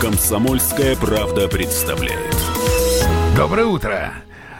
[0.00, 2.34] Комсомольская правда представляет.
[3.36, 4.14] Доброе утро!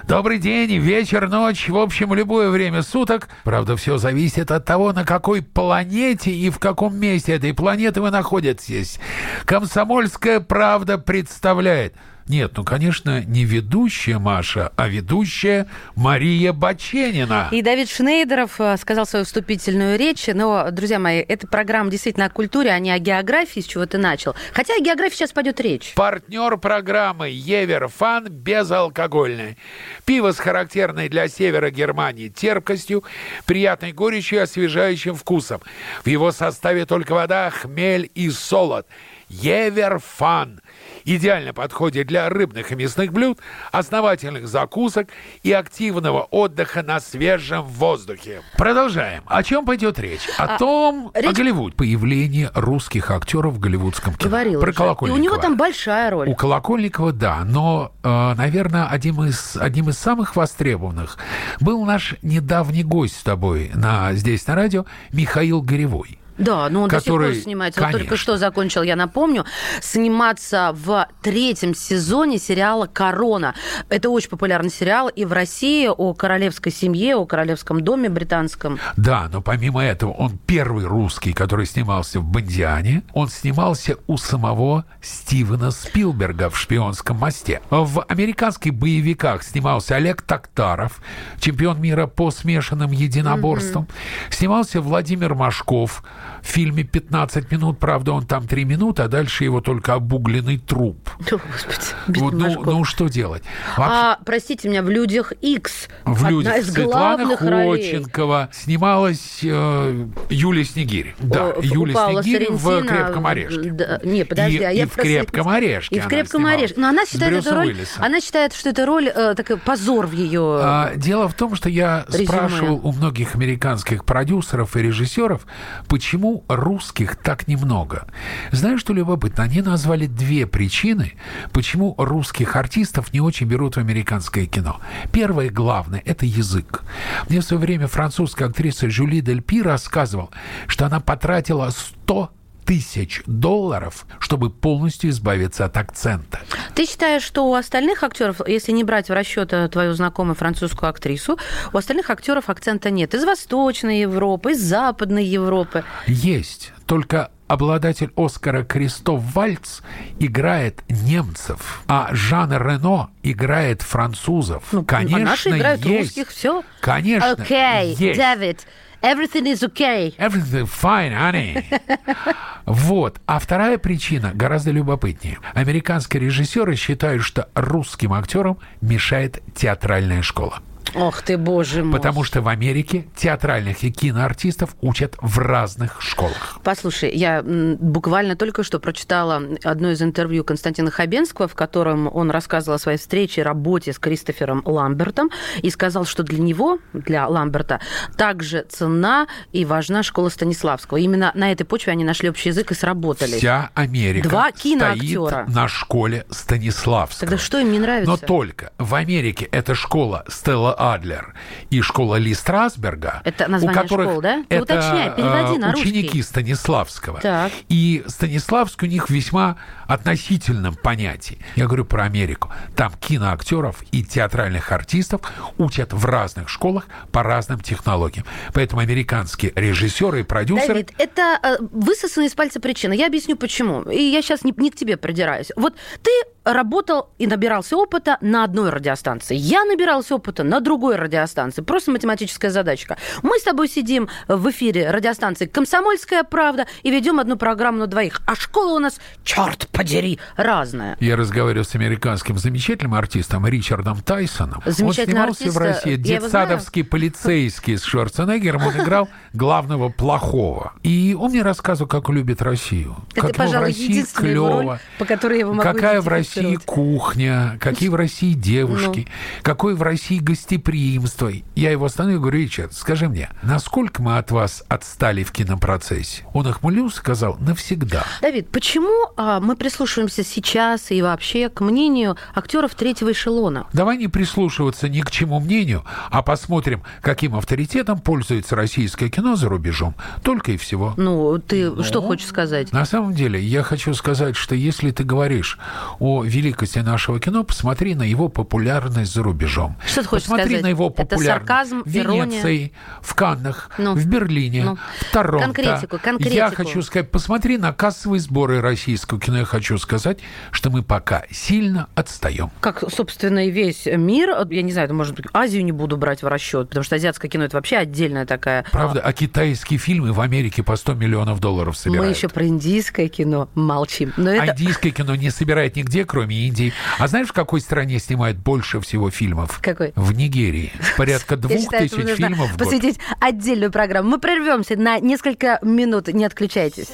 [0.06, 3.30] Добрый день, вечер, ночь, в общем, любое время суток.
[3.44, 8.10] Правда, все зависит от того, на какой планете и в каком месте этой планеты вы
[8.10, 8.98] находитесь.
[9.46, 11.94] Комсомольская правда представляет–
[12.28, 15.66] нет, ну, конечно, не ведущая Маша, а ведущая
[15.96, 17.48] Мария Баченина.
[17.50, 20.26] И Давид Шнейдеров э, сказал свою вступительную речь.
[20.28, 23.98] Но, друзья мои, эта программа действительно о культуре, а не о географии, с чего ты
[23.98, 24.34] начал.
[24.52, 25.94] Хотя о географии сейчас пойдет речь.
[25.94, 29.58] Партнер программы Евер Фан безалкогольный.
[30.04, 33.04] Пиво с характерной для севера Германии терпкостью,
[33.46, 35.60] приятной горечью и освежающим вкусом.
[36.04, 38.86] В его составе только вода, хмель и солод.
[39.28, 40.60] Евер Фан
[41.04, 43.38] идеально подходит для рыбных и мясных блюд,
[43.70, 45.08] основательных закусок
[45.42, 48.42] и активного отдыха на свежем воздухе.
[48.56, 49.22] Продолжаем.
[49.26, 50.28] О чем пойдет речь?
[50.38, 51.30] О а, том, речь...
[51.30, 51.74] о Голливуд.
[51.74, 54.30] Появление русских актеров в голливудском кино.
[54.30, 55.16] Говорил Про Колокольникова.
[55.16, 56.28] И у него там большая роль.
[56.28, 57.44] У Колокольникова, да.
[57.44, 61.18] Но, э, наверное, одним из, одним из самых востребованных
[61.60, 66.18] был наш недавний гость с тобой на, здесь на радио Михаил Горевой.
[66.42, 67.80] Да, но он который, до сих пор снимается.
[67.80, 67.98] Конечно.
[67.98, 69.44] Вот только что закончил, я напомню,
[69.80, 73.54] сниматься в третьем сезоне сериала «Корона».
[73.88, 78.78] Это очень популярный сериал и в России о королевской семье, о королевском доме британском.
[78.96, 83.02] Да, но помимо этого он первый русский, который снимался в «Бондиане».
[83.12, 87.60] Он снимался у самого Стивена Спилберга в «Шпионском мосте».
[87.70, 91.00] В американских боевиках снимался Олег Токтаров,
[91.38, 93.84] чемпион мира по смешанным единоборствам.
[93.84, 94.34] Mm-hmm.
[94.34, 96.02] Снимался Владимир Машков–
[96.42, 101.08] в фильме 15 минут, правда, он там 3 минуты, а дальше его только обугленный труп.
[101.32, 103.42] О, Господи, вот, ну, ну, что делать?
[103.76, 103.94] Вообще...
[103.94, 108.48] А, простите меня, в «Людях X в «Людях» из Светлана Ходченкова ролей.
[108.52, 111.14] снималась э, Юлия Снегирь.
[111.20, 113.70] Да, О, Юлия Снегирь в «Крепком орешке».
[113.70, 116.80] Да, не, подожди, и, а я и в «Крепком орешке» И в «Крепком орешке».
[116.80, 120.58] Но она считает, эту роль, она считает, что это роль, э, такой позор в ее
[120.60, 122.26] а, Дело в том, что я резюме.
[122.26, 125.46] спрашивал у многих американских продюсеров и режиссеров,
[125.88, 128.06] почему русских так немного?
[128.50, 129.44] Знаешь, что любопытно?
[129.44, 131.12] Они назвали две причины,
[131.52, 134.80] почему русских артистов не очень берут в американское кино.
[135.12, 136.82] Первое, главное, это язык.
[137.28, 140.30] Мне в свое время французская актриса Жюли Дель Пи рассказывала,
[140.66, 142.30] что она потратила 100
[142.64, 146.40] тысяч долларов, чтобы полностью избавиться от акцента.
[146.74, 150.90] Ты считаешь, что у остальных актеров, если не брать в расчет э, твою знакомую французскую
[150.90, 151.38] актрису,
[151.72, 153.14] у остальных актеров акцента нет?
[153.14, 155.84] Из Восточной Европы, из Западной Европы?
[156.06, 156.72] Есть.
[156.86, 159.80] Только обладатель Оскара Кристоф Вальц
[160.18, 164.64] играет немцев, а Жан Рено играет французов.
[164.72, 166.16] Ну, Конечно, а наши играют есть.
[166.16, 166.62] русских, все.
[166.80, 168.66] Конечно, Окей, okay, Дэвид,
[169.02, 170.14] Everything is okay.
[170.16, 171.64] Everything fine, honey.
[172.64, 173.20] Вот.
[173.26, 175.38] А вторая причина гораздо любопытнее.
[175.52, 180.60] Американские режиссеры считают, что русским актерам мешает театральная школа.
[180.94, 181.92] Ох ты, боже мой.
[181.98, 186.60] Потому что в Америке театральных и киноартистов учат в разных школах.
[186.62, 192.76] Послушай, я буквально только что прочитала одно из интервью Константина Хабенского, в котором он рассказывал
[192.76, 195.30] о своей встрече, работе с Кристофером Ламбертом
[195.62, 197.80] и сказал, что для него, для Ламберта,
[198.16, 200.98] также цена и важна школа Станиславского.
[200.98, 203.38] Именно на этой почве они нашли общий язык и сработали.
[203.38, 205.26] Вся Америка Два киноактера.
[205.28, 207.20] стоит на школе Станиславского.
[207.20, 208.10] Тогда что им не нравится?
[208.10, 211.34] Но только в Америке эта школа Стелла Адлер
[211.70, 214.44] и школа Ли Страсберга, это название у которых школ, да?
[214.48, 216.22] это уточняй, переводи на ученики русский.
[216.22, 217.20] Станиславского.
[217.20, 217.52] Так.
[217.68, 219.56] И Станиславский у них весьма
[219.86, 221.38] относительном понятии.
[221.56, 222.50] Я говорю про Америку.
[222.76, 225.20] Там киноактеров и театральных артистов
[225.58, 228.24] учат в разных школах по разным технологиям.
[228.54, 230.68] Поэтому американские режиссеры и продюсеры...
[230.68, 232.92] Давид, это э, высосанная из пальца причина.
[232.92, 233.82] Я объясню, почему.
[233.82, 235.50] И я сейчас не, не к тебе придираюсь.
[235.56, 236.10] Вот ты
[236.44, 239.36] работал и набирался опыта на одной радиостанции.
[239.36, 241.62] Я набирался опыта на другой радиостанции.
[241.62, 242.96] Просто математическая задачка.
[243.22, 248.22] Мы с тобой сидим в эфире радиостанции «Комсомольская правда» и ведем одну программу на двоих.
[248.26, 250.96] А школа у нас, черт подери, разная.
[251.00, 254.62] Я разговаривал с американским замечательным артистом Ричардом Тайсоном.
[254.66, 255.96] Он снимался артист, в России.
[255.96, 258.66] Детсадовский полицейский с Шварценеггером.
[258.66, 260.72] Он играл главного плохого.
[260.82, 262.96] И он мне рассказывал, как любит Россию.
[263.14, 263.72] Это, как пожалуй,
[264.14, 264.62] клево.
[264.62, 269.06] Роль, по которой я его могу Какая в России России кухня, какие в России девушки,
[269.08, 269.42] ну.
[269.42, 271.30] какое в России гостеприимство.
[271.54, 276.24] Я его остановил и говорю, Ричард, скажи мне, насколько мы от вас отстали в кинопроцессе?
[276.32, 278.04] Он охмылился, сказал, навсегда.
[278.20, 283.66] Давид, почему а, мы прислушиваемся сейчас и вообще к мнению актеров третьего эшелона?
[283.72, 289.48] Давай не прислушиваться ни к чему мнению, а посмотрим, каким авторитетом пользуется российское кино за
[289.48, 289.94] рубежом.
[290.22, 290.94] Только и всего.
[290.96, 292.72] Ну, ты ну, что хочешь сказать?
[292.72, 295.58] На самом деле, я хочу сказать, что если ты говоришь
[295.98, 299.76] о великости нашего кино, посмотри на его популярность за рубежом.
[299.86, 300.62] Что ты хочешь посмотри сказать?
[300.62, 301.28] на его популярность.
[301.28, 302.70] Это сарказм, в Венеции, ирония.
[303.00, 305.44] в Каннах, ну, в Берлине, ну, в Торонто.
[305.46, 306.36] Конкретику, конкретику.
[306.36, 309.38] Я хочу сказать, посмотри на кассовые сборы российского кино.
[309.38, 310.18] Я хочу сказать,
[310.50, 312.50] что мы пока сильно отстаем.
[312.60, 314.30] Как, собственно, и весь мир.
[314.50, 317.30] Я не знаю, это может быть Азию не буду брать в расчет, потому что азиатское
[317.30, 318.64] кино это вообще отдельная такая.
[318.70, 322.06] Правда, а китайские фильмы в Америке по 100 миллионов долларов собирают.
[322.06, 324.12] Мы еще про индийское кино молчим.
[324.16, 324.42] Но это...
[324.42, 326.74] А индийское кино не собирает нигде, кроме Индии.
[326.98, 329.60] А знаешь, в какой стране снимают больше всего фильмов?
[329.62, 329.94] Какой?
[329.96, 330.70] В Нигерии.
[330.98, 332.58] Порядка двух тысяч фильмов в год.
[332.58, 334.10] посвятить отдельную программу.
[334.10, 336.08] Мы прервемся на несколько минут.
[336.08, 336.88] Не отключайтесь.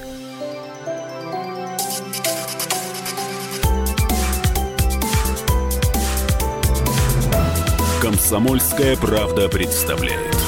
[8.00, 10.47] Комсомольская правда представляет.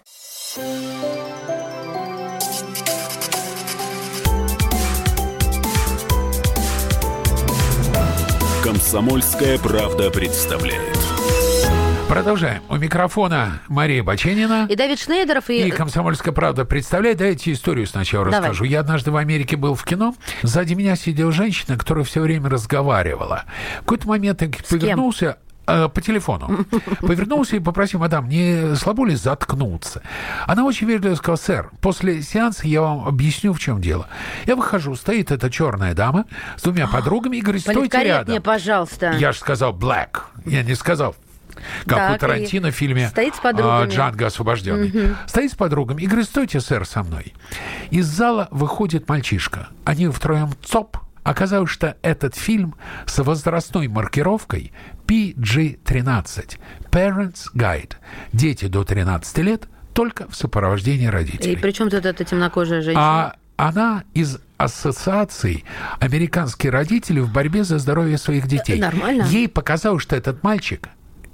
[8.63, 10.97] Комсомольская правда представляет.
[12.07, 12.61] Продолжаем.
[12.67, 14.67] У микрофона Мария Баченина.
[14.69, 15.49] И Давид Шнейдеров.
[15.49, 17.17] И, и «Комсомольская правда» представляет.
[17.19, 18.39] Давайте историю сначала Давай.
[18.49, 18.65] расскажу.
[18.65, 20.13] Я однажды в Америке был в кино.
[20.41, 23.45] Сзади меня сидела женщина, которая все время разговаривала.
[23.77, 25.37] В какой-то момент я повернулся,
[25.71, 26.65] Э, по телефону.
[26.99, 30.01] Повернулся и попросил, мадам, не слабо ли заткнуться?
[30.45, 34.07] Она очень вежливо сказала, сэр, после сеанса я вам объясню, в чем дело.
[34.45, 36.25] Я выхожу, стоит эта черная дама
[36.57, 38.41] с двумя подругами и говорит, стойте рядом.
[38.41, 39.11] пожалуйста.
[39.17, 41.15] Я же сказал black, я не сказал
[41.85, 43.89] как так, у Тарантино в фильме стоит с подругами.
[43.89, 44.87] «Джанго освобожденный».
[44.89, 45.15] Угу.
[45.27, 47.33] Стоит с подругами и говорит, стойте, сэр, со мной.
[47.91, 49.67] Из зала выходит мальчишка.
[49.85, 52.75] Они втроем ЦОП, Оказалось, что этот фильм
[53.05, 54.71] с возрастной маркировкой
[55.07, 56.57] PG-13
[56.89, 57.93] Parents Guide
[58.33, 61.53] Дети до 13 лет только в сопровождении родителей.
[61.53, 63.03] И при чем тут эта темнокожая женщина?
[63.03, 65.63] А она из ассоциации
[65.99, 68.79] американские родители в борьбе за здоровье своих детей.
[68.79, 69.23] Нормально.
[69.23, 70.89] Ей показалось, что этот мальчик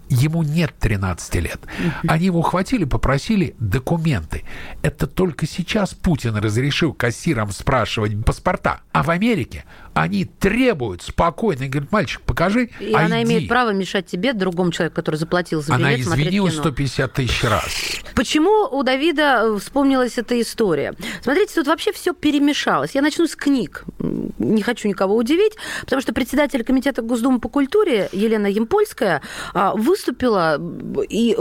[0.10, 1.60] ему нет 13 лет.
[2.08, 4.44] Они его ухватили, попросили документы.
[4.82, 8.82] Это только сейчас Путин разрешил кассирам спрашивать паспорта.
[8.92, 9.66] А в Америке
[9.98, 11.64] они требуют спокойно.
[11.64, 12.96] И говорят, мальчик, покажи, И ID.
[12.96, 17.44] она имеет право мешать тебе, другому человеку, который заплатил за билет, Она извинилась 150 тысяч
[17.44, 17.66] раз.
[18.16, 20.94] Почему у Давида э, вспомнилась эта история?
[21.22, 22.92] Смотрите, тут вообще все перемешалось.
[22.94, 23.86] Я начну с книг.
[24.38, 29.22] Не хочу никого удивить, потому что председатель Комитета Госдумы по культуре Елена Емпольская
[29.54, 30.62] а, выступила
[31.10, 31.36] и,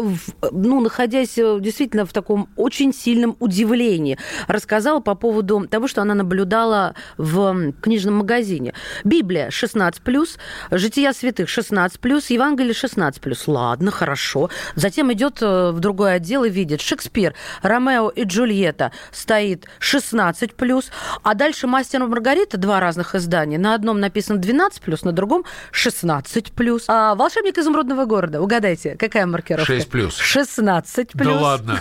[0.51, 6.15] ну, находясь э, действительно в таком очень сильном удивлении, рассказала по поводу того, что она
[6.15, 8.75] наблюдала в книжном магазине магазине.
[9.05, 10.39] Библия 16+,
[10.71, 13.43] Жития святых 16+, Евангелие 16+.
[13.47, 14.51] Ладно, хорошо.
[14.75, 20.85] Затем идет э, в другой отдел и видит Шекспир, Ромео и Джульетта стоит 16+,
[21.23, 23.59] а дальше Мастер и Маргарита, два разных издания.
[23.59, 26.85] На одном написано 12+, на другом 16+.
[26.89, 29.73] А Волшебник изумрудного города, угадайте, какая маркировка?
[29.73, 30.11] 6+.
[30.11, 31.11] 16+.
[31.15, 31.81] Да ладно.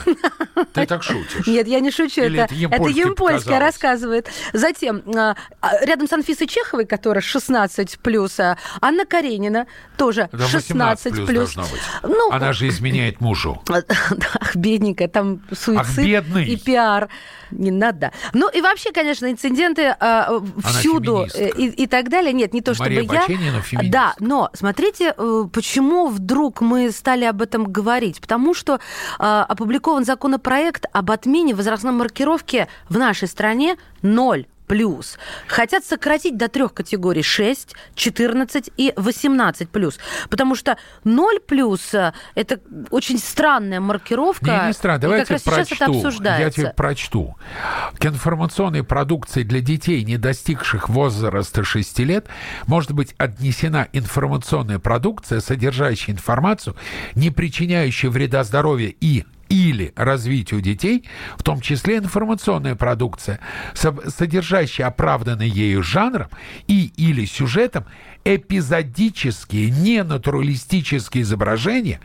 [0.74, 1.46] Ты так шутишь.
[1.48, 2.22] Нет, я не шучу.
[2.22, 4.30] Или это, это Емпольская рассказывает.
[4.54, 10.48] Затем, а, а, рядом с Анфисой Чеховой, которая 16 плюс, а Анна Каренина тоже Это
[10.48, 11.58] 16 плюс.
[12.04, 13.62] Ну, Она же изменяет мужу.
[13.70, 17.10] Ах, бедненькая, там суицид Ах, и пиар.
[17.52, 18.12] Не надо.
[18.34, 22.32] Ну и вообще, конечно, инциденты э, всюду и, и так далее.
[22.32, 23.22] Нет, не то чтобы Мария я.
[23.22, 28.22] Баченина, да, но смотрите, э, почему вдруг мы стали об этом говорить.
[28.22, 28.78] Потому что э,
[29.20, 35.18] опубликован законопроект об отмене возрастной маркировки в нашей стране ноль плюс.
[35.48, 39.98] Хотят сократить до трех категорий 6, 14 и 18 плюс.
[40.30, 44.62] Потому что 0 плюс э, это очень странная маркировка.
[44.62, 45.00] Не, не странно.
[45.00, 46.02] Давай я тебе прочту.
[46.24, 47.36] Я тебе прочту.
[48.00, 52.28] К информационной продукции для детей, не достигших возраста 6 лет,
[52.68, 56.76] может быть отнесена информационная продукция, содержащая информацию,
[57.16, 61.06] не причиняющая вреда здоровью и или развитию детей,
[61.38, 63.40] в том числе информационная продукция,
[63.74, 66.28] со- содержащая оправданный ею жанром
[66.68, 67.86] и или сюжетом
[68.26, 72.00] эпизодические, ненатуралистические изображения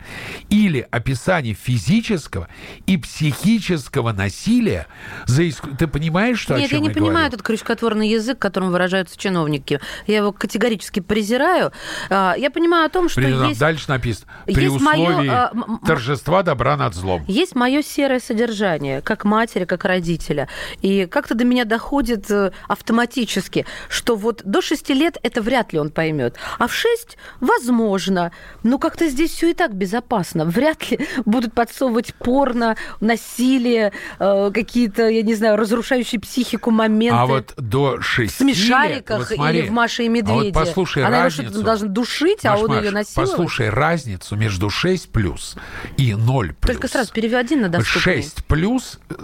[0.49, 2.47] или описание физического
[2.85, 4.87] и психического насилия.
[5.25, 7.27] За иск- Ты понимаешь, что о Нет, я чем не понимаю говорю?
[7.29, 9.79] этот крючкотворный язык, которым выражаются чиновники.
[10.07, 11.71] Я его категорически презираю.
[12.09, 13.59] А, Я понимаю о том, что При- есть...
[13.59, 14.27] Дальше написано.
[14.45, 17.23] При есть моё, условии а, м- м- торжества добра над злом.
[17.27, 20.47] Есть мое серое содержание, как матери, как родителя.
[20.81, 25.79] И как-то до меня доходит э, автоматически, что вот до 6 лет это вряд ли
[25.79, 26.10] он поймет.
[26.59, 28.31] А в 6 возможно.
[28.63, 30.45] Но как-то здесь все и так безопасно.
[30.45, 37.17] Вряд ли будут подсовывать порно, насилие, э, какие-то, я не знаю, разрушающие психику моменты.
[37.17, 40.33] А вот до шести в смешариках лет, вот смотри, или в Маше и Медведе.
[40.33, 41.49] А вот послушай Она его разницу.
[41.49, 43.29] что-то должна душить, а Маш, он Маш, ее насилует.
[43.29, 45.55] Послушай разницу между 6 плюс
[45.97, 46.75] и 0 плюс.
[46.75, 48.01] Только сразу переведи на доступный.
[48.01, 49.15] 6 плюс э,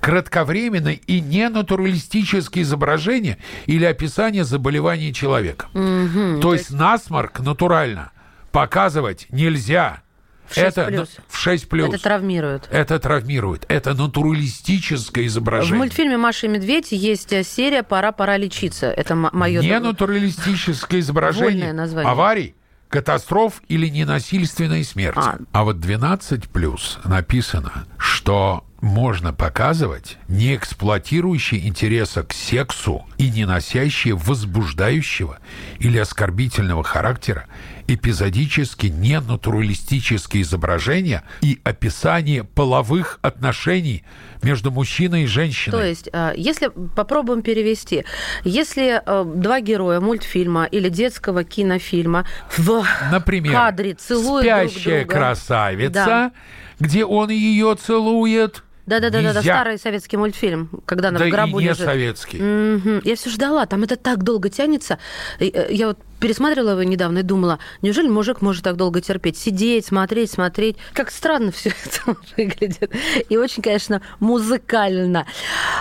[0.00, 5.66] кратковременное и ненатуралистические изображения или описание заболеваний человека.
[6.40, 8.10] То, есть насморк натурально
[8.52, 10.02] показывать нельзя.
[10.46, 11.08] В 6 это плюс.
[11.26, 11.88] в 6 плюс.
[11.88, 12.68] Это травмирует.
[12.70, 13.64] Это травмирует.
[13.68, 15.78] Это натуралистическое В изображение.
[15.78, 18.86] мультфильме «Маша и медведь» есть э, серия «Пора, пора лечиться».
[18.86, 19.62] Это мое...
[19.62, 22.10] Не натуралистическое изображение название.
[22.10, 22.54] аварий,
[22.88, 25.18] катастроф или ненасильственной смерти.
[25.18, 25.38] А.
[25.52, 33.46] А, вот 12 плюс написано, что можно показывать, не эксплуатирующие интереса к сексу и не
[33.46, 35.38] носящие возбуждающего
[35.78, 37.46] или оскорбительного характера
[37.86, 44.04] эпизодически ненатуралистические изображения и описание половых отношений
[44.42, 45.72] между мужчиной и женщиной.
[45.78, 48.04] То есть, э, если попробуем перевести,
[48.44, 52.26] если э, два героя мультфильма или детского кинофильма
[52.56, 55.14] в Например, кадре целуют спящая друг друга.
[55.14, 56.32] красавица, Да.
[56.80, 58.62] где он ее целует.
[58.86, 61.86] Да-да-да, да, старый советский мультфильм, когда она Да в гробу и не лежит.
[61.86, 62.38] советский.
[62.38, 63.00] Мгм.
[63.04, 64.98] Я все ждала, там это так долго тянется.
[65.40, 69.38] Э, Я вот пересматривала его недавно и думала, неужели мужик может так долго терпеть?
[69.38, 70.76] Сидеть, смотреть, смотреть.
[70.92, 72.92] Как странно все это выглядит.
[73.30, 75.26] И очень, конечно, музыкально.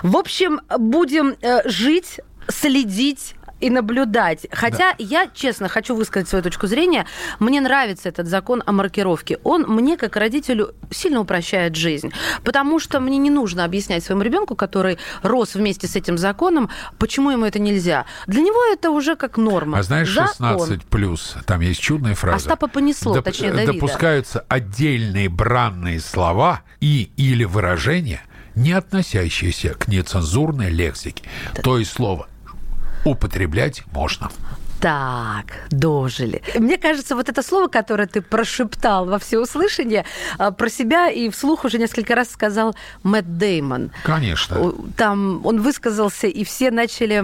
[0.02, 2.20] В общем, будем э, жить,
[2.50, 4.46] следить и наблюдать.
[4.52, 7.06] Хотя я, честно, хочу высказать свою точку зрения.
[7.40, 9.40] Мне нравится этот закон о маркировке.
[9.44, 12.12] Он мне, как родителю, сильно упрощает жизнь.
[12.44, 17.32] Потому что мне не нужно объяснять своему ребенку, который рос вместе с этим законом, почему
[17.32, 18.06] ему это нельзя.
[18.28, 19.80] Для него это уже как норма.
[19.80, 20.60] А знаешь, Закон.
[20.60, 22.36] 16 плюс, там есть чудная фраза.
[22.36, 23.74] Остапа понесло, точнее, Давида.
[23.74, 28.24] Допускаются отдельные бранные слова и или выражения,
[28.56, 31.24] не относящиеся к нецензурной лексике.
[31.64, 32.28] То есть слово
[33.06, 34.30] употреблять можно.
[34.84, 36.42] Так, дожили.
[36.56, 40.04] Мне кажется, вот это слово, которое ты прошептал во всеуслышание,
[40.38, 43.92] а, про себя и вслух уже несколько раз сказал Мэтт Деймон.
[44.04, 44.74] Конечно.
[44.98, 47.24] Там он высказался, и все начали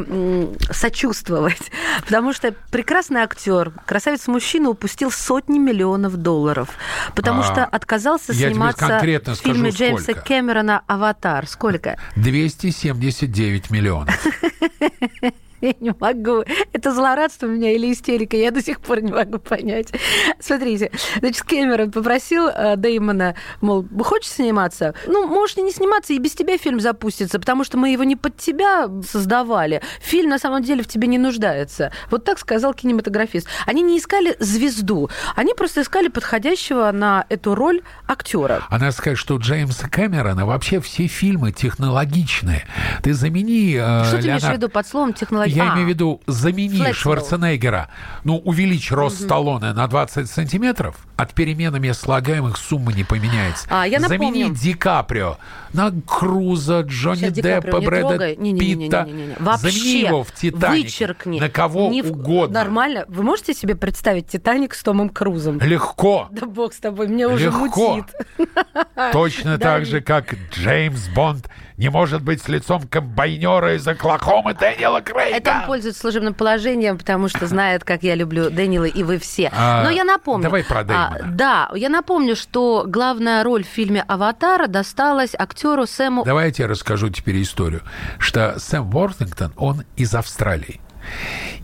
[0.72, 1.70] сочувствовать,
[2.06, 6.70] потому что прекрасный актер, красавец-мужчина упустил сотни миллионов долларов,
[7.14, 10.22] потому А, что отказался сниматься в фильме скажу, Джеймса сколько.
[10.22, 11.46] Кэмерона «Аватар».
[11.46, 12.00] Сколько?
[12.16, 14.16] 279 миллионов.
[15.62, 16.44] Я не могу.
[16.74, 19.92] Это злорадство у меня или истерика, я до сих пор не могу понять.
[20.40, 24.94] Смотрите, значит, Кэмерон попросил э, Дэймона, мол, хочешь сниматься?
[25.08, 28.16] Ну, можешь и не сниматься, и без тебя фильм запустится, потому что мы его не
[28.16, 29.82] под тебя создавали.
[30.02, 31.92] Фильм, на самом деле, в тебе не нуждается.
[32.10, 33.48] Вот так сказал кинематографист.
[33.66, 38.64] Они не искали звезду, они просто искали подходящего на эту роль актера.
[38.70, 42.66] А надо сказать, что Джеймса Кэмерона вообще все фильмы технологичные.
[43.04, 45.49] Ты замени э, Что ты имеешь в виду под словом технология?
[45.50, 46.94] Я А, имею в виду, замени Flexible.
[46.94, 47.90] Шварценеггера,
[48.24, 53.68] ну, увеличь рост Сталлоне на 20 сантиметров, от переменами слагаемых сумма не поменяется.
[53.70, 54.56] А, я Замени напомню.
[54.60, 55.38] Ди Каприо
[55.74, 58.36] на Круза, Джонни Сейчас Деппа, не Брэда.
[58.36, 59.10] Питта.
[59.40, 60.84] Вообще, Замени его в «Титанике».
[60.84, 61.40] Вычеркни.
[61.40, 62.54] На кого Не в- угодно.
[62.64, 63.06] Нормально.
[63.08, 65.60] Вы можете себе представить «Титаник» с Томом Крузом?
[65.60, 66.28] Легко.
[66.32, 67.96] Да бог с тобой, мне уже Легко.
[67.98, 68.14] мутит.
[69.12, 75.00] Точно так же, как Джеймс Бонд не может быть с лицом комбайнера из Оклахомы Дэниела
[75.00, 75.38] Крейга.
[75.38, 79.50] Это он пользуется служебным положением, потому что знает, как я люблю Дэниела, и вы все.
[79.56, 80.44] А, Но я напомню...
[80.44, 81.20] давай про Дэймона.
[81.22, 86.26] а, да, я напомню, что главная роль в фильме «Аватара» досталась актеру Сэму...
[86.26, 87.82] Давайте я расскажу теперь историю,
[88.18, 90.82] что Сэм Уортингтон, он из Австралии.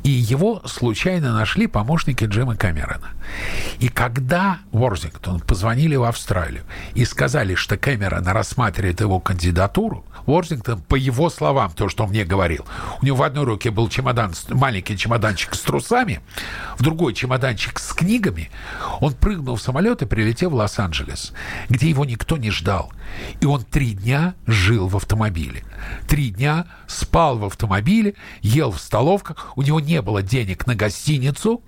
[0.03, 3.09] И его случайно нашли помощники Джима Кэмерона.
[3.79, 6.63] И когда Уорзингтон позвонили в Австралию
[6.93, 12.23] и сказали, что Кэмерон рассматривает его кандидатуру, Уорзингтон, по его словам, то, что он мне
[12.23, 12.65] говорил,
[13.01, 16.21] у него в одной руке был чемодан, маленький чемоданчик с трусами,
[16.77, 18.49] в другой чемоданчик с книгами.
[19.01, 21.33] Он прыгнул в самолет и прилетел в Лос-Анджелес,
[21.69, 22.91] где его никто не ждал.
[23.39, 25.63] И он три дня жил в автомобиле.
[26.07, 28.79] Три дня спал в автомобиле, ел в
[29.25, 29.57] столовках.
[29.57, 31.63] У него не было денег на гостиницу,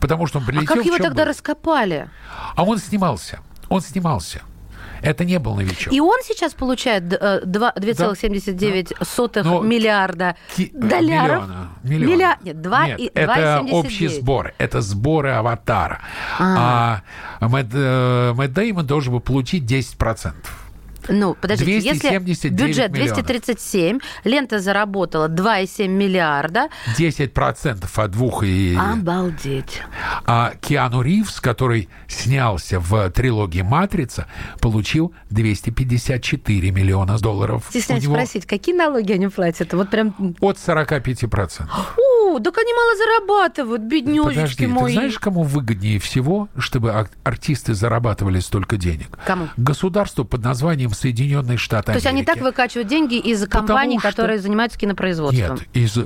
[0.00, 1.30] потому что он А прилетел как в его тогда был.
[1.30, 2.08] раскопали?
[2.56, 3.40] А он снимался.
[3.68, 4.42] Он снимался.
[5.02, 5.92] Это не был новичок.
[5.92, 11.02] И он сейчас получает э, два- 2,79 сотых Ну, миллиарда Ки- э, долларов.
[11.02, 11.68] Миллиона.
[11.82, 12.12] Миллиона.
[12.14, 13.32] Милля- Нет, два Нет, и- это
[13.62, 13.72] 2,79.
[13.72, 14.52] общий сбор.
[14.58, 15.98] Это сборы аватара.
[16.38, 17.02] А,
[17.40, 20.34] Мэтт, э, Мэтт Дэймон должен был получить 10%.
[21.08, 23.14] Ну, подождите, если 279 бюджет миллионов.
[23.24, 26.68] 237, лента заработала 2,7 миллиарда.
[26.98, 28.76] 10% от двух и...
[28.78, 29.82] Обалдеть.
[30.26, 34.26] А Киану Ривз, который снялся в трилогии «Матрица»,
[34.60, 37.64] получил 254 миллиона долларов.
[37.68, 39.72] Стесняюсь него спросить, какие налоги они платят?
[39.72, 40.14] Вот прям...
[40.40, 41.68] От 45%.
[42.36, 44.84] О, так они мало зарабатывают, беднёжечки Подожди, мои.
[44.86, 49.18] ты знаешь, кому выгоднее всего, чтобы ар- артисты зарабатывали столько денег?
[49.26, 49.48] Кому?
[49.56, 52.44] Государству под названием Соединенные Штаты То есть они так Америки.
[52.50, 55.56] выкачивают деньги из компаний, что- которые занимаются кинопроизводством.
[55.56, 56.04] Нет, из э,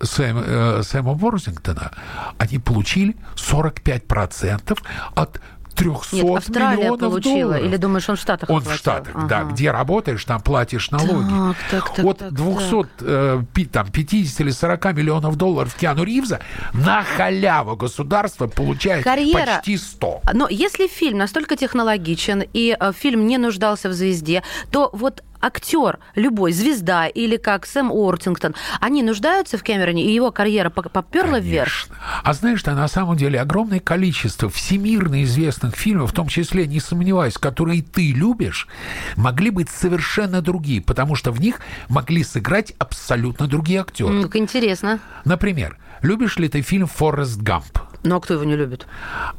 [0.00, 1.92] Сэм- э, Сэма Ворзингтона
[2.38, 4.78] они получили 45%
[5.14, 5.40] от
[5.80, 7.40] 300 Нет, Австралия миллионов получила.
[7.42, 7.64] долларов.
[7.64, 8.78] Или думаешь, он в Штатах Он в оплатил?
[8.78, 9.40] Штатах, да.
[9.40, 9.50] Ага.
[9.52, 11.54] Где работаешь, там платишь налоги.
[11.70, 16.04] Так, так, так, От так, 200, э, пи- там, 50 или 40 миллионов долларов Киану
[16.04, 16.40] Ривза
[16.72, 19.56] на халяву государство получает Карьера.
[19.56, 20.20] почти 100.
[20.34, 25.98] Но если фильм настолько технологичен и э, фильм не нуждался в звезде, то вот актер,
[26.14, 31.86] любой, звезда или как Сэм Уортингтон, они нуждаются в Кэмероне, и его карьера поперла вверх?
[32.22, 36.80] А знаешь, что на самом деле огромное количество всемирно известных фильмов, в том числе, не
[36.80, 38.68] сомневаюсь, которые ты любишь,
[39.16, 44.14] могли быть совершенно другие, потому что в них могли сыграть абсолютно другие актеры.
[44.14, 45.00] М, Как интересно.
[45.24, 47.78] Например, любишь ли ты фильм «Форест Гамп»?
[48.02, 48.86] Ну, а кто его не любит?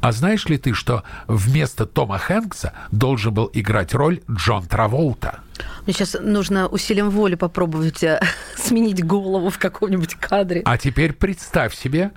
[0.00, 5.40] А знаешь ли ты, что вместо Тома Хэнкса должен был играть роль Джон Траволта?
[5.84, 8.20] Мне сейчас нужно усилием воли попробовать э,
[8.56, 10.62] сменить голову в каком-нибудь кадре.
[10.64, 12.12] А теперь представь себе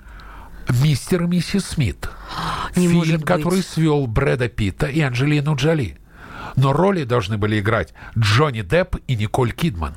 [0.82, 2.08] «Мистер и миссис Смит».
[2.76, 5.98] Не фильм, который свел Брэда Питта и Анджелину Джоли.
[6.54, 9.94] Но роли должны были играть Джонни Депп и Николь Кидман.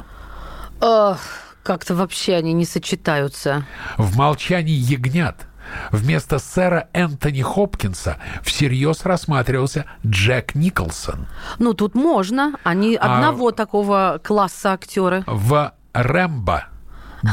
[0.81, 1.19] Ох,
[1.63, 3.65] как-то вообще они не сочетаются.
[3.97, 5.48] В «Молчании ягнят»
[5.91, 11.27] вместо сэра Энтони Хопкинса всерьез рассматривался Джек Николсон.
[11.57, 12.53] Ну, тут можно.
[12.63, 15.23] Они А- одного такого класса актеры.
[15.27, 16.65] В «Рэмбо»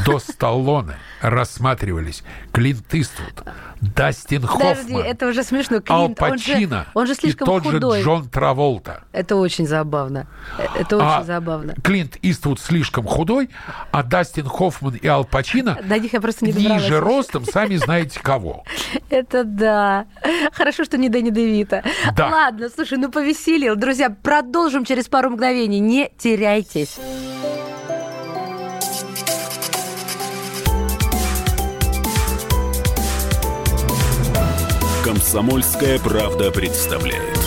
[0.05, 3.43] до Сталлоне рассматривались Клинт Иствуд,
[3.81, 5.77] Дастин Подожди, Хоффман, это уже смешно.
[5.87, 7.99] Ал Клинт, он же, Пачино он же и слишком тот худой.
[7.99, 9.03] же Джон Траволта.
[9.11, 10.27] Это очень забавно.
[10.57, 11.75] Э, Это очень А забавно.
[11.83, 13.49] Клинт Иствуд слишком худой,
[13.91, 16.83] а Дастин Хоффман и Ал Пачино До них я просто не добралась.
[16.83, 18.63] ниже ростом, сами знаете кого.
[19.09, 20.05] Это да.
[20.53, 21.83] Хорошо, что не Дэнни Девита.
[22.15, 22.27] Да.
[22.29, 23.75] Ладно, слушай, ну повеселил.
[23.75, 25.79] Друзья, продолжим через пару мгновений.
[25.79, 26.97] Не теряйтесь.
[35.17, 37.46] Комсомольская правда представляет.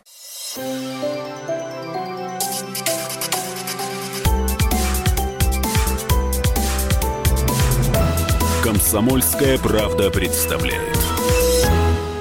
[8.63, 11.00] Комсомольская правда представляет.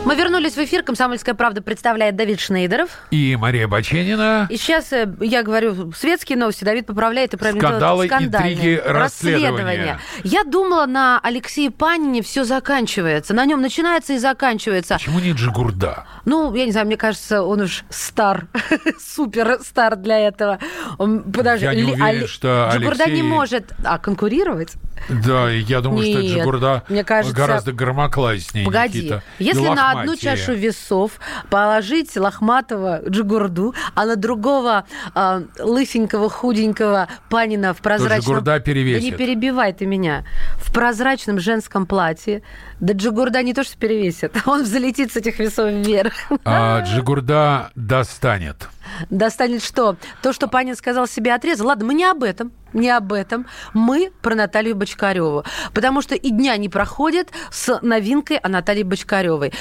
[0.07, 0.83] Мы вернулись в эфир.
[0.83, 2.89] «Комсомольская правда» представляет Давид Шнейдеров.
[3.11, 4.47] И Мария Баченина.
[4.51, 8.27] И сейчас э, я говорю светские новости, Давид поправляет и правильно Скандалы, делает.
[8.35, 10.01] интриги, расследования.
[10.25, 13.35] Я думала, на Алексее Панине все заканчивается.
[13.35, 14.95] На нем начинается и заканчивается.
[14.95, 16.07] Почему не Джигурда?
[16.25, 18.47] Ну, я не знаю, мне кажется, он уж стар,
[18.99, 20.59] супер стар для этого.
[20.99, 24.73] Он, подожди, Я не Ли- уверен, Али- что Джигурда не Алексей- может а, конкурировать.
[25.09, 29.23] Да, я думаю, что Нет, Джигурда мне кажется- гораздо громокласнее Погоди, Никита.
[29.39, 31.13] И если на одну чашу весов
[31.49, 34.85] положить лохматого Джигурду, а на другого
[35.15, 38.21] а, лысенького, худенького Панина в прозрачном...
[38.21, 39.03] Джигурда перевесит.
[39.03, 40.25] Да не перебивай ты меня.
[40.57, 42.43] В прозрачном женском платье.
[42.81, 46.15] Да Джигурда не то, что перевесит, он взлетит с этих весов вверх.
[46.45, 48.69] А Джигурда достанет.
[49.11, 49.97] Достанет что?
[50.23, 51.69] То, что Панин сказал себе отрезал.
[51.69, 52.53] Ладно, мы не об этом.
[52.73, 53.47] Не об этом.
[53.75, 55.45] Мы про Наталью Бочкареву.
[55.75, 59.53] Потому что и дня не проходит с новинкой о Наталье Бочкаревой.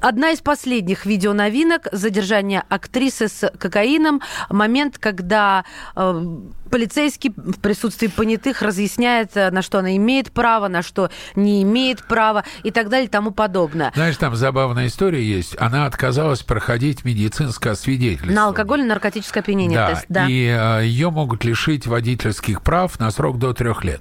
[0.00, 4.22] Одна из последних видеоновинок– задержание актрисы с кокаином.
[4.48, 6.26] Момент, когда э,
[6.70, 12.02] полицейский в присутствии понятых разъясняет, э, на что она имеет право, на что не имеет
[12.04, 13.92] права и так далее и тому подобное.
[13.94, 15.56] Знаешь, там забавная история есть.
[15.58, 18.32] Она отказалась проходить медицинское свидетельство.
[18.32, 19.78] На алкоголь и наркотическое опьянение.
[19.78, 20.04] Да, тест.
[20.08, 20.26] да.
[20.28, 24.00] и э, ее могут лишить водительских прав на срок до трех лет.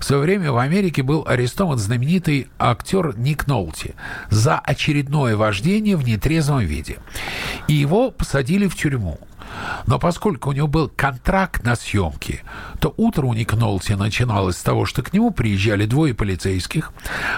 [0.00, 3.94] В свое время в Америке был арестован знаменитый актер Ник Нолти
[4.30, 6.98] за очередное вождение в нетрезвом виде.
[7.68, 9.18] И его посадили в тюрьму.
[9.86, 12.42] Но поскольку у него был контракт на съемки,
[12.80, 16.92] то утро у Ника Нолти начиналось с того, что к нему приезжали двое полицейских,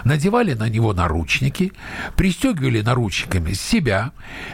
[0.05, 1.73] надевали на него наручники,
[2.17, 4.13] пристегивали наручниками себя,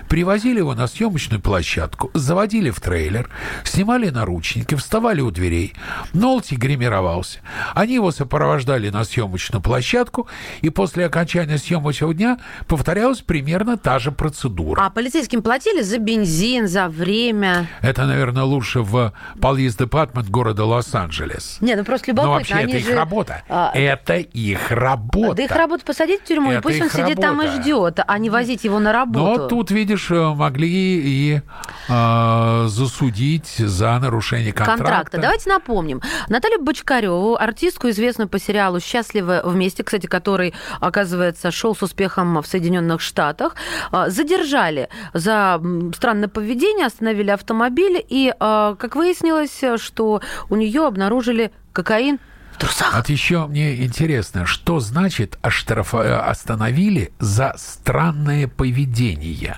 [0.08, 3.30] привозили его на съемочную площадку, заводили в трейлер,
[3.64, 5.74] снимали наручники, вставали у дверей.
[6.12, 7.40] Нолти гримировался.
[7.74, 10.28] Они его сопровождали на съемочную площадку,
[10.60, 14.80] и после окончания съемочного дня повторялась примерно та же процедура.
[14.82, 17.51] А полицейским платили за бензин, за время?
[17.80, 21.58] Это, наверное, лучше в Police Department города Лос-Анджелес.
[21.60, 22.34] Не, ну просто Но любопытно.
[22.38, 23.42] вообще они это их же, работа.
[23.48, 25.34] а, Это их работа.
[25.36, 27.62] Да их работу посадить в тюрьму, и Это пусть он их сидит там и работа.
[27.62, 29.42] ждет, а не возить его на работу.
[29.42, 31.42] Но тут, видишь, э, могли и
[31.88, 34.82] э, засудить за нарушение контракта.
[34.84, 35.18] контракта.
[35.18, 36.00] Давайте напомним.
[36.28, 42.46] Наталью Бочкареву, артистку, известную по сериалу «Счастливы вместе», кстати, который, оказывается, шел с успехом в
[42.46, 43.54] Соединенных Штатах,
[43.90, 45.60] а, задержали за
[45.94, 52.18] странное поведение, остановили автомобиль, и, а, как выяснилось, что у нее обнаружили кокаин
[52.52, 52.94] в трусах.
[52.96, 59.56] Вот еще мне интересно, что значит оштраф- э, остановили за странное поведение?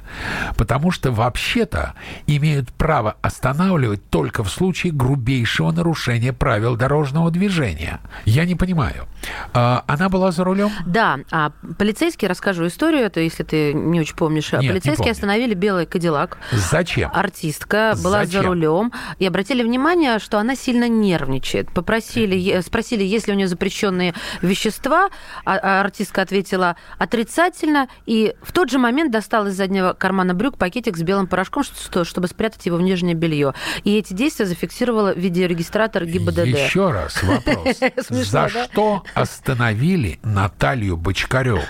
[0.57, 1.95] Потому что вообще-то
[2.27, 8.01] имеют право останавливать только в случае грубейшего нарушения правил дорожного движения.
[8.25, 9.07] Я не понимаю.
[9.53, 10.71] А, Она была за рулем?
[10.87, 15.13] Да, а полицейские, расскажу историю, это если ты не очень помнишь, не полицейские помню.
[15.13, 17.11] остановили белый кадиллак, Зачем?
[17.13, 18.43] артистка была Зачем?
[18.43, 21.71] за рулем и обратили внимание, что она сильно нервничает.
[21.73, 25.09] Попросили, е- спросили, есть ли у нее запрещенные вещества,
[25.45, 30.59] а, а артистка ответила отрицательно, и в тот же момент достала из заднего кармана брюк
[30.59, 33.55] пакетик с белым порошком, что, чтобы спрятать его в нижнее белье.
[33.85, 36.47] И эти действия зафиксировала видеорегистратор ГИБДД.
[36.47, 37.79] Еще раз вопрос.
[38.09, 41.63] За что остановили Наталью Бочкареву?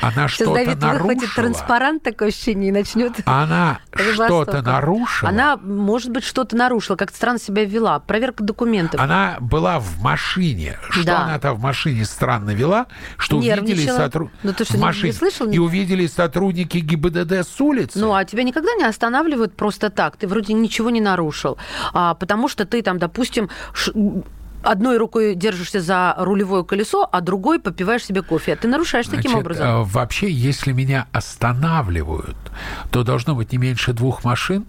[0.00, 1.34] Она что-то нарушила?
[1.34, 5.28] транспарант такое ощущение и начнет Она что-то нарушила?
[5.28, 8.00] Она, может быть, что-то нарушила, как-то странно себя вела.
[8.00, 8.98] Проверка документов.
[9.00, 10.53] Она была в машине.
[10.90, 11.24] Что Да.
[11.24, 12.86] она там в машине странно вела,
[13.18, 15.48] что увидели сотрудники Ну, в не- машине слышал?
[15.50, 17.98] и увидели сотрудники ГИБДД с улицы.
[17.98, 20.16] Ну, а тебя никогда не останавливают просто так.
[20.16, 21.58] Ты вроде ничего не нарушил.
[21.92, 23.92] А, потому что ты там, допустим, ш-
[24.62, 28.56] одной рукой держишься за рулевое колесо, а другой попиваешь себе кофе.
[28.56, 29.66] Ты нарушаешь таким Значит, образом.
[29.68, 32.36] э, Вообще, если меня останавливают,
[32.90, 34.64] то должно быть не меньше двух машин,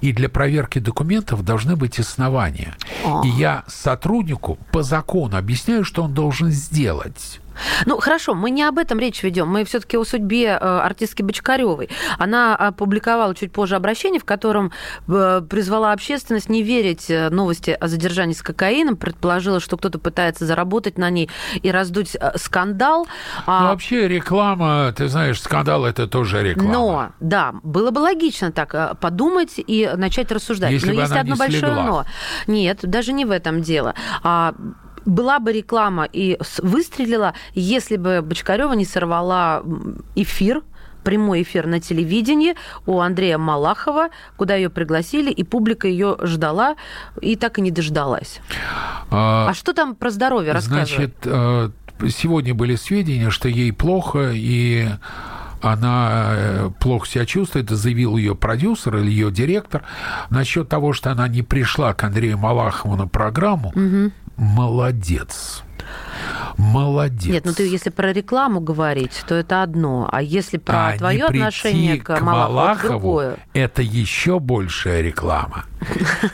[0.00, 2.76] и для проверки документов должны быть основания.
[3.04, 3.22] А.
[3.24, 7.40] И я сотруднику по закону объясняю, что он должен сделать.
[7.86, 9.48] Ну, хорошо, мы не об этом речь ведем.
[9.48, 11.88] Мы все-таки о судьбе э, артистки Бочкаревой.
[12.18, 14.72] Она опубликовала чуть позже обращение, в котором
[15.08, 20.46] э, призвала общественность не верить э, новости о задержании с кокаином, предположила, что кто-то пытается
[20.46, 21.30] заработать на ней
[21.62, 23.06] и раздуть скандал.
[23.46, 26.72] Ну, А, вообще реклама, ты знаешь, скандал это тоже реклама.
[26.72, 30.72] Но, да, было бы логично так подумать и начать рассуждать.
[30.72, 31.84] Если но бы есть она одно большое слегла.
[31.84, 32.04] но.
[32.46, 33.94] Нет, даже не в этом дело.
[34.22, 34.54] А,
[35.08, 39.62] была бы реклама и выстрелила, если бы Бочкарева не сорвала
[40.14, 40.62] эфир
[41.02, 46.76] прямой эфир на телевидении у Андрея Малахова, куда ее пригласили, и публика ее ждала
[47.22, 48.40] и так и не дождалась.
[49.10, 50.86] А, А что там про здоровье рассказывай?
[50.86, 51.70] Значит, э,
[52.10, 54.88] сегодня были сведения, что ей плохо, и
[55.62, 59.84] она э, плохо себя чувствует, заявил ее продюсер или ее директор
[60.28, 63.70] насчет того, что она не пришла к Андрею Малахову на программу.
[63.70, 64.12] Угу.
[64.38, 65.64] Молодец.
[66.56, 67.26] Молодец.
[67.26, 70.08] Нет, ну ты если про рекламу говорить, то это одно.
[70.10, 73.36] А если про а твое отношение к, к Малахову, Малахову другое.
[73.52, 75.64] это еще большая реклама.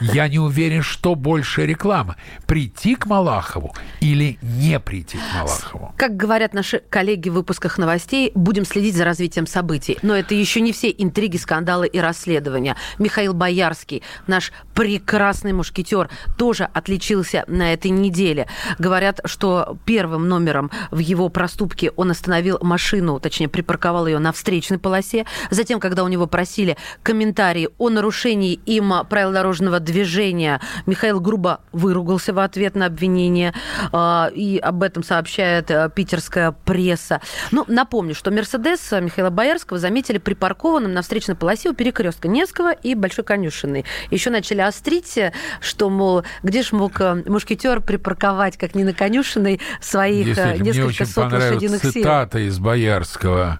[0.01, 2.15] Я не уверен, что больше реклама.
[2.45, 5.93] Прийти к Малахову или не прийти к Малахову.
[5.97, 9.97] Как говорят наши коллеги в выпусках новостей, будем следить за развитием событий.
[10.01, 12.75] Но это еще не все интриги, скандалы и расследования.
[12.99, 18.47] Михаил Боярский, наш прекрасный мушкетер, тоже отличился на этой неделе.
[18.79, 24.79] Говорят, что первым номером в его проступке он остановил машину, точнее, припарковал ее на встречной
[24.79, 25.25] полосе.
[25.49, 30.61] Затем, когда у него просили комментарии о нарушении им правил дорожного движения.
[30.85, 33.53] Михаил грубо выругался в ответ на обвинение,
[33.91, 37.21] а, и об этом сообщает э, питерская пресса.
[37.51, 42.95] Ну, напомню, что Мерседес Михаила Боярского заметили припаркованным на встречной полосе у перекрестка Невского и
[42.95, 43.83] Большой Конюшины.
[44.09, 45.19] Еще начали острить,
[45.59, 50.79] что, мол, где ж мог э, мушкетер припарковать, как не на Конюшиной, своих Действительно, несколько
[50.79, 51.91] мне очень сот лошадиных сил.
[51.91, 53.59] цитата из Боярского.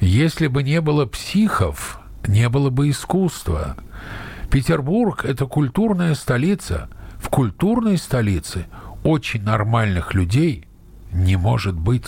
[0.00, 3.76] «Если бы не было психов, не было бы искусства.
[4.52, 6.90] Петербург– это культурная столица.
[7.16, 8.66] В культурной столице
[9.02, 10.66] очень нормальных людей–
[11.12, 12.06] не может быть.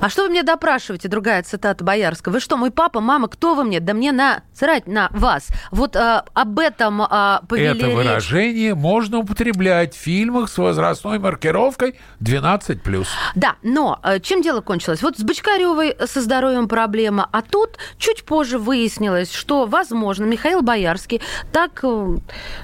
[0.00, 1.08] А что вы мне допрашиваете?
[1.08, 2.34] Другая цитата Боярского.
[2.34, 3.80] Вы что, мой папа, мама, кто вы мне?
[3.80, 5.48] Да мне на срать на вас.
[5.70, 8.76] Вот а, об этом а, повели Это выражение речь.
[8.76, 13.06] можно употреблять в фильмах с возрастной маркировкой 12+.
[13.34, 15.02] Да, но э, чем дело кончилось?
[15.02, 21.20] Вот с Бочкаревой со здоровьем проблема, а тут чуть позже выяснилось, что, возможно, Михаил Боярский
[21.52, 22.16] так э,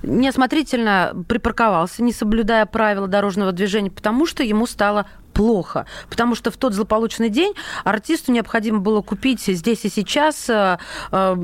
[0.03, 6.57] неосмотрительно припарковался, не соблюдая правила дорожного движения, потому что ему стало плохо, потому что в
[6.57, 10.79] тот злополучный день артисту необходимо было купить здесь и сейчас э,
[11.11, 11.37] э,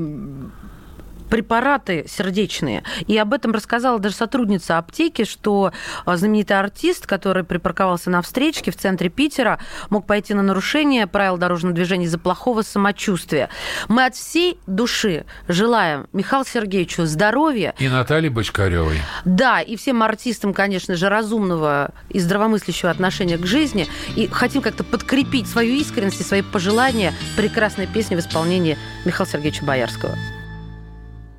[1.29, 2.83] препараты сердечные.
[3.07, 5.71] И об этом рассказала даже сотрудница аптеки, что
[6.05, 11.37] а, знаменитый артист, который припарковался на встречке в центре Питера, мог пойти на нарушение правил
[11.37, 13.49] дорожного движения из-за плохого самочувствия.
[13.87, 17.73] Мы от всей души желаем Михаилу Сергеевичу здоровья.
[17.79, 18.97] И Наталье Бочкаревой.
[19.25, 23.87] Да, и всем артистам, конечно же, разумного и здравомыслящего отношения к жизни.
[24.15, 29.65] И хотим как-то подкрепить свою искренность и свои пожелания прекрасной песни в исполнении Михаила Сергеевича
[29.65, 30.15] Боярского.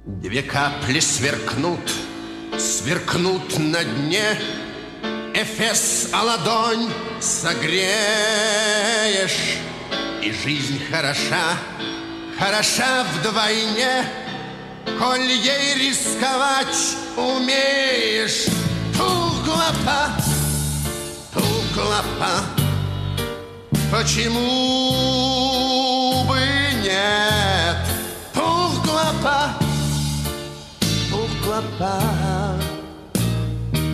[0.06, 1.92] Две капли сверкнут,
[2.58, 4.40] сверкнут на дне,
[5.34, 7.78] Эфес, а ладонь согреешь,
[10.22, 11.58] И жизнь хороша,
[12.38, 14.06] хороша вдвойне,
[14.98, 18.46] Коль ей рисковать умеешь.
[18.96, 20.16] Туглопа,
[21.34, 22.40] туглопа,
[23.92, 25.69] Почему
[31.60, 32.00] клопа.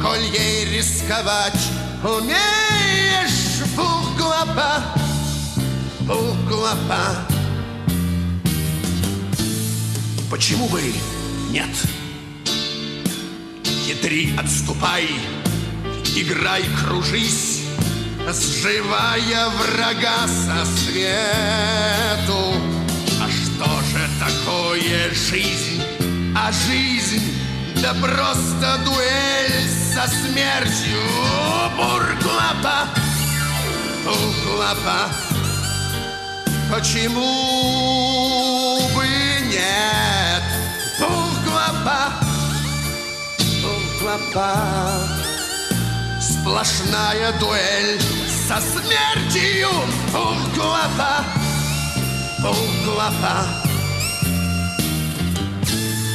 [0.03, 1.69] Коль ей рисковать
[2.03, 4.85] умеешь, пух клопа.
[10.31, 10.83] Почему бы
[11.51, 11.71] нет?
[13.65, 15.09] Хитри, отступай,
[16.17, 17.63] играй, кружись,
[18.29, 22.55] Сживая врага со свету.
[23.21, 25.81] А что же такое жизнь?
[26.35, 27.36] А жизнь
[27.83, 31.01] да просто дуэль со смертью.
[31.77, 32.89] Бурглапа,
[34.05, 35.11] Бурглапа
[36.73, 37.21] Почему
[38.95, 39.07] бы
[39.47, 40.43] нет?
[40.99, 42.13] Бурглапа,
[43.63, 44.51] Бурглапа
[46.21, 48.01] Сплошная дуэль
[48.49, 49.69] со смертью.
[50.13, 51.25] Бурглапа,
[52.39, 53.47] Бурглапа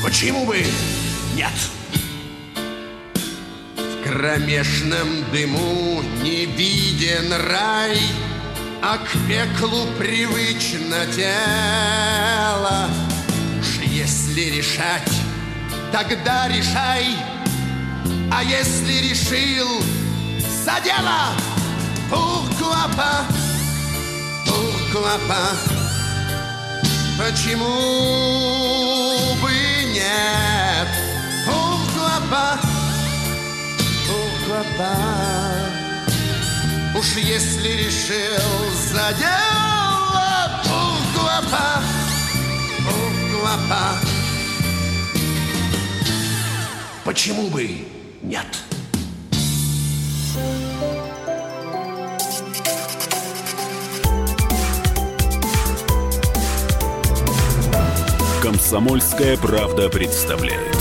[0.03, 0.65] Почему бы
[1.41, 1.59] нет.
[3.75, 7.97] В кромешном дыму не виден рай,
[8.83, 12.89] А к пеклу привычно тело.
[13.59, 15.13] Уж если решать,
[15.91, 17.15] тогда решай,
[18.31, 19.83] А если решил,
[20.63, 21.31] за дело!
[22.11, 23.25] Ух, клопа,
[24.47, 25.55] ух, клопа,
[27.17, 27.75] Почему
[29.41, 29.51] бы
[29.93, 30.50] нет?
[32.31, 32.59] Углоба,
[34.07, 34.95] углоба.
[36.97, 41.83] Уж если решил за дело, углоба,
[42.87, 43.99] углоба.
[47.03, 47.85] Почему бы
[48.21, 48.47] нет?
[58.41, 60.80] Комсомольская правда представляет.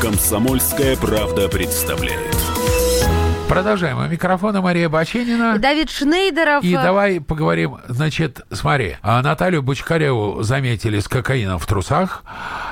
[0.00, 2.43] Комсомольская правда представляет.
[3.48, 3.98] Продолжаем.
[3.98, 5.58] У микрофона Мария Баченина.
[5.58, 6.64] Давид Шнейдеров.
[6.64, 8.96] И давай поговорим, значит, смотри.
[9.02, 12.24] А Наталью Бочкареву заметили с кокаином в трусах.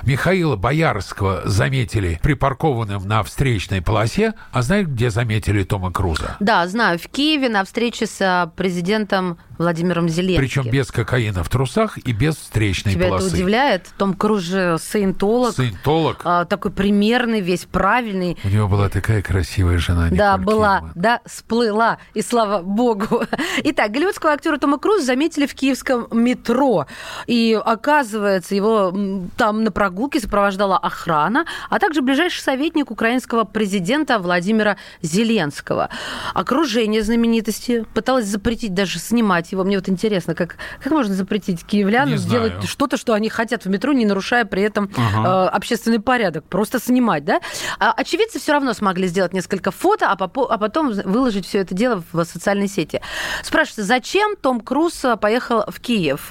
[0.05, 4.33] Михаила Боярского заметили припаркованным на встречной полосе.
[4.53, 6.37] А знаешь, где заметили Тома Круза?
[6.41, 10.43] Да, знаю, в Киеве на встрече с а, президентом Владимиром Зеленским.
[10.43, 13.27] Причем без кокаина в трусах и без встречной Тебя полосы.
[13.27, 13.89] это удивляет?
[13.97, 15.55] Том Круз же саентолог.
[15.55, 16.21] Саентолог.
[16.25, 18.37] а, такой примерный, весь правильный.
[18.45, 20.09] У него была такая красивая жена.
[20.11, 20.93] Да, Николь была, Кидман.
[20.95, 23.23] да, сплыла, и слава богу.
[23.65, 26.87] Итак, голливудского актера Тома Круза заметили в киевском метро.
[27.27, 28.93] И, оказывается, его
[29.37, 35.89] там на прогулке сопровождала охрана, а также ближайший советник украинского президента Владимира Зеленского.
[36.35, 39.65] Окружение знаменитости пыталось запретить даже снимать его.
[39.65, 42.51] Мне вот интересно, как, как можно запретить киевлянам Не знаю.
[42.51, 45.47] делать что-то, что они хотят в метро, не нарушая при этом Ага.
[45.47, 46.45] э, общественный порядок.
[46.45, 47.41] Просто снимать, да?
[47.79, 51.75] А очевидцы все равно смогли сделать несколько фото, а, попо- а потом выложить все это
[51.75, 53.01] дело в социальные сети.
[53.43, 56.31] Спрашивается, зачем Том Круз э, поехал в Киев?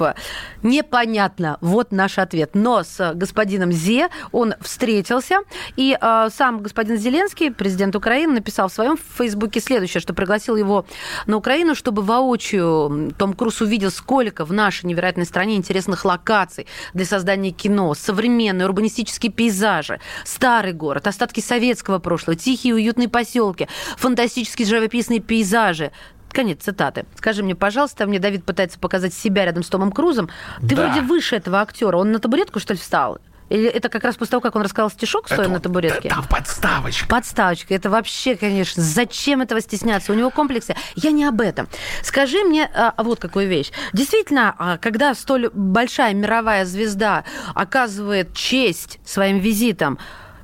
[0.63, 1.57] Непонятно.
[1.61, 2.51] Вот наш ответ.
[2.53, 5.39] Но с господином Зе он встретился,
[5.75, 10.85] и э, сам господин Зеленский, президент Украины, написал в своем Фейсбуке следующее, что пригласил его
[11.25, 17.05] на Украину, чтобы воочию Том Круз увидел, сколько в нашей невероятной стране интересных локаций для
[17.05, 25.19] создания кино, современные урбанистические пейзажи, старый город, остатки советского прошлого, тихие уютные поселки, фантастические живописные
[25.19, 25.91] пейзажи.
[26.31, 27.05] Конец цитаты.
[27.15, 30.29] Скажи мне, пожалуйста, мне Давид пытается показать себя рядом с Томом Крузом.
[30.61, 30.85] Ты Да.
[30.85, 31.97] вроде выше этого актера.
[31.97, 33.19] Он на табуретку, что ли, встал?
[33.51, 36.07] Или это как раз после того, как он рассказал стишок, стоя Это на табуретке?
[36.09, 37.05] да, Там подставочка.
[37.07, 37.73] Подставочка.
[37.73, 40.13] Это вообще, конечно, зачем этого стесняться?
[40.13, 40.73] У него комплексы.
[40.95, 41.67] Я не об этом.
[42.01, 43.71] Скажи мне а, вот какую вещь.
[43.91, 49.99] Действительно, а, когда столь большая мировая звезда оказывает честь своим визитом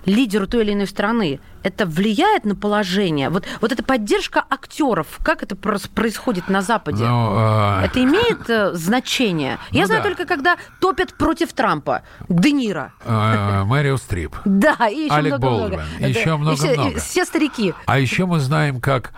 [0.08, 3.30] лидеру той или иной страны, это влияет на положение?
[3.30, 7.04] Вот, вот эта поддержка актеров, как это происходит на Западе?
[7.04, 9.60] Ну, а, Это имеет э, значение?
[9.72, 10.10] Я Ну знаю да.
[10.10, 12.02] только, когда топят против Трампа.
[12.30, 12.94] Де Ниро.
[13.06, 14.36] Мэрио Стрип.
[14.46, 15.84] Да, и еще Алек много-много.
[16.00, 17.00] Еще много-много.
[17.00, 17.74] Все старики.
[17.86, 19.12] А еще мы знаем, как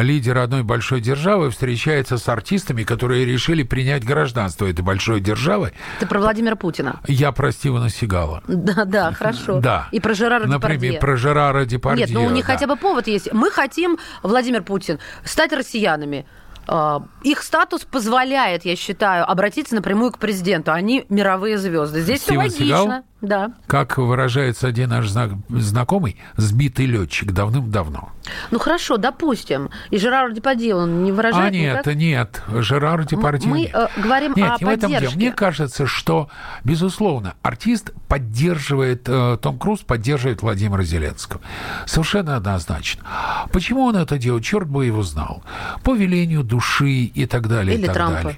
[0.00, 5.72] лидер одной большой державы встречается с артистами, которые решили принять гражданство этой большой державы.
[6.00, 7.00] Ты про Владимира Путина.
[7.06, 8.42] Я про Стивена Сигала.
[8.46, 9.60] Да, да, хорошо.
[9.60, 9.88] Да.
[9.92, 10.98] И про Жерара Например, Депардье.
[11.00, 12.06] про Жерара Депардье.
[12.06, 12.54] Нет, ну у них да.
[12.54, 13.32] хотя бы повод есть.
[13.32, 16.26] Мы хотим, Владимир Путин, стать россиянами.
[16.66, 20.72] А, Их статус позволяет, я считаю, обратиться напрямую к президенту.
[20.72, 22.00] Они мировые звезды.
[22.00, 22.64] Здесь все логично.
[22.64, 23.04] Сигал?
[23.22, 23.52] Да.
[23.68, 28.10] Как выражается один наш зна- знакомый, сбитый летчик давным-давно.
[28.50, 29.70] Ну хорошо, допустим.
[29.90, 31.94] И Жерар Депардье, он не выражает а нет, никак?
[31.94, 33.70] нет, Жерар Депардье Мы нет.
[33.74, 34.98] э, говорим Нет, о не в этом дело.
[35.00, 35.16] поддержке.
[35.16, 36.28] Мне кажется, что,
[36.64, 41.40] безусловно, артист поддерживает, э, Том Круз поддерживает Владимира Зеленского.
[41.86, 43.04] Совершенно однозначно.
[43.52, 44.44] Почему он это делает?
[44.44, 45.44] Черт бы его знал.
[45.84, 47.76] По велению души и так далее.
[47.76, 48.34] Или и так Трампа.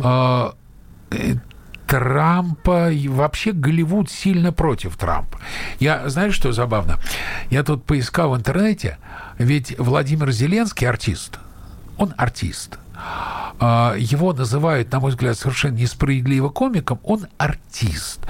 [0.00, 0.52] далее.
[1.86, 5.38] Трампа и вообще Голливуд сильно против Трампа.
[5.78, 6.98] Я знаешь, что забавно?
[7.50, 8.98] Я тут поискал в интернете,
[9.38, 11.38] ведь Владимир Зеленский артист.
[11.96, 12.78] Он артист.
[13.58, 17.00] А, Его называют, на мой взгляд, совершенно несправедливо комиком.
[17.04, 18.20] Он артист.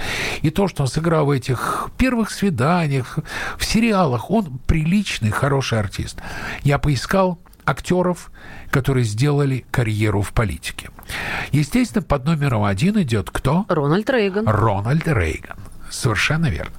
[0.42, 3.19] И то, что он сыграл в этих первых свиданиях,
[3.59, 6.19] в сериалах, он приличный, хороший артист.
[6.62, 8.31] Я поискал актеров,
[8.70, 10.90] которые сделали карьеру в политике.
[11.52, 13.64] Естественно, под номером один идет кто?
[13.68, 14.46] Рональд Рейган.
[14.48, 15.57] Рональд Рейган.
[15.90, 16.72] Совершенно верно.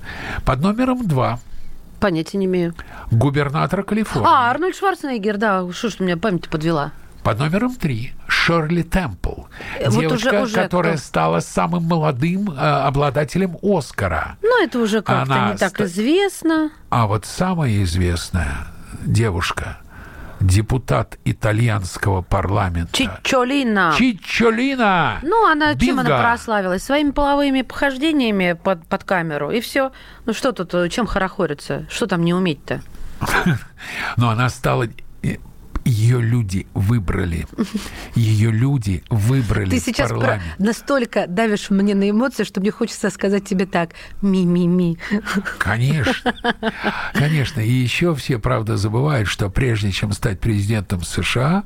[0.46, 1.40] Под номером два
[2.00, 2.74] Понятия не имею.
[3.12, 4.28] губернатор Калифорнии.
[4.30, 5.72] А, Арнольд Шварценеггер, да.
[5.72, 6.92] Что ж у меня память подвела?
[7.24, 9.46] Под номером три Шерли Темпл.
[9.80, 11.02] Э, вот Девушка, уже- уже которая кто?
[11.04, 14.38] стала самым молодым э, обладателем Оскара.
[14.42, 16.70] Ну, это уже как-то Она не так известно.
[16.90, 18.68] А вот самая известная
[19.06, 19.78] девушка,
[20.40, 22.92] депутат итальянского парламента.
[22.94, 23.94] Чичолина.
[23.98, 25.20] Чичолина!
[25.24, 26.22] Ну, она чем она Бинго!
[26.22, 26.84] прославилась?
[26.84, 29.52] Своими половыми похождениями под, под камеру.
[29.52, 29.92] И все.
[30.26, 31.86] Ну что тут, э, чем хорохориться?
[31.90, 32.82] Что там не уметь-то?
[34.18, 34.88] Но она стала
[35.24, 35.38] э,
[35.88, 37.48] ее люди выбрали.
[38.16, 43.46] Ее люди выбрали Ты сейчас про- настолько давишь мне на эмоции, что мне хочется сказать
[43.46, 43.92] тебе так.
[44.22, 44.98] Ми-ми-ми.
[45.58, 46.34] Конечно.
[47.14, 47.62] Конечно.
[47.62, 51.64] И еще все, правда, забывают, что прежде чем стать президентом США,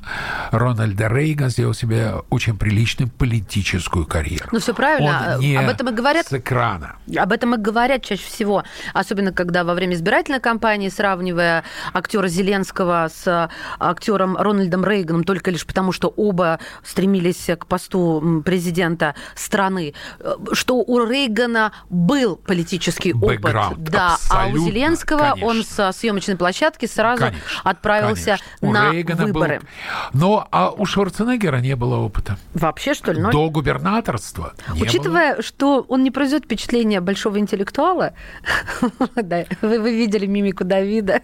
[0.51, 4.49] Рональд Рейган сделал себе очень приличную политическую карьеру.
[4.51, 5.33] Ну, всё правильно.
[5.35, 6.27] Он не Об этом и говорят.
[6.27, 6.97] с экрана.
[7.17, 8.63] Об этом и говорят чаще всего,
[8.93, 11.63] особенно когда во время избирательной кампании, сравнивая
[11.93, 13.49] актера Зеленского с
[13.79, 20.75] актером Рональдом Рейганом только лишь потому, что оба стремились к посту президента страны, э, что
[20.77, 25.91] у Рейгана был политический Бэкграунд, опыт, да, а у Зеленского он конечно.
[25.91, 28.45] со съемочной площадки сразу Конечно, отправился конечно.
[28.61, 29.61] У на Рейгана был- выборы.
[30.13, 32.37] Но а у Шварценеггера не было опыта.
[32.53, 33.21] Вообще что ли?
[33.21, 34.87] Ну, До губернаторства не было.
[34.87, 38.13] Учитывая, что он не производит впечатление большого интеллектуала,
[39.61, 41.21] вы видели мимику Давида,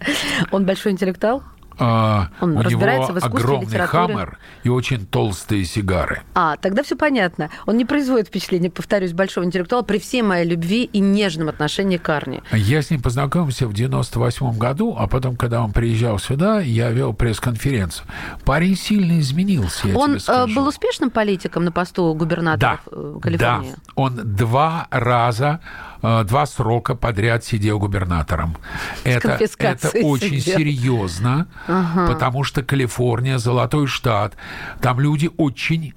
[0.50, 1.42] он большой интеллектуал?
[1.78, 4.14] А, Он у него разбирается в искусстве, огромный литературе.
[4.14, 6.22] хаммер и очень толстые сигары.
[6.34, 7.50] А, тогда все понятно.
[7.66, 12.08] Он не производит впечатление, повторюсь, большого интеллектуала при всей моей любви и нежном отношении к
[12.08, 12.42] Арни.
[12.52, 17.12] Я с ним познакомился в 98 году, а потом, когда он приезжал сюда, я вел
[17.14, 18.06] пресс-конференцию.
[18.44, 23.70] Парень сильно изменился, я он э, был успешным политиком на посту губернатора да, э, Калифорнии?
[23.70, 25.60] да, он два раза,
[26.02, 28.56] два срока подряд сидел губернатором.
[29.04, 30.58] Это, это очень сидел.
[30.58, 34.34] серьезно, потому что Калифорния, золотой штат,
[34.80, 35.94] там люди очень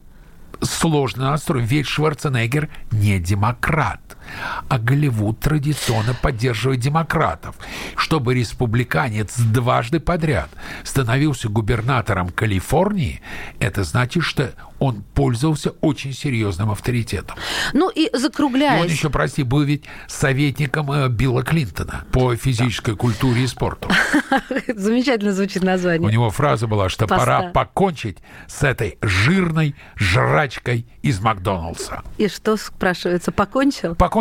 [0.62, 1.66] сложно настроены.
[1.66, 4.00] Ведь Шварценеггер не демократ.
[4.70, 7.56] А Голливуд традиционно поддерживает демократов.
[7.96, 10.50] Чтобы республиканец дважды подряд
[10.84, 13.22] становился губернатором Калифорнии,
[13.60, 17.38] это значит, что он пользовался очень серьезным авторитетом.
[17.74, 22.96] Ну и И он закругляясь, еще, прости, был ведь советником э, Билла Клинтона по физической
[22.96, 23.90] культуре и спорту.
[24.68, 26.12] замечательно звучит У название.
[26.12, 27.18] него фраза была, что Поста.
[27.26, 28.18] пора покончить
[28.48, 32.02] с этой жирной жрачкой из Макдоналдса.
[32.18, 33.94] И что, спрашивается, покончил?
[33.96, 34.21] Покончил.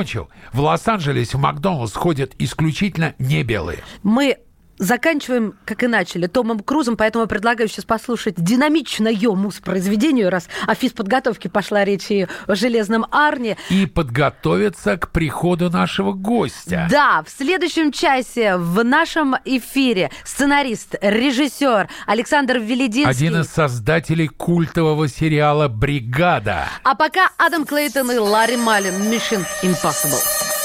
[0.53, 3.81] В Лос-Анджелесе в Макдоналдс ходят исключительно не белые.
[4.03, 4.39] Мы
[4.81, 11.49] заканчиваем, как и начали, Томом Крузом, поэтому предлагаю сейчас послушать динамичное муз-произведению, раз о физподготовке
[11.49, 13.57] пошла речь и о железном Арне.
[13.69, 16.89] И подготовиться к приходу нашего гостя.
[16.91, 23.11] Да, в следующем часе в нашем эфире сценарист, режиссер Александр Велединский.
[23.11, 26.67] Один из создателей культового сериала «Бригада».
[26.83, 30.60] А пока Адам Клейтон и Ларри Малин Mission Impossible.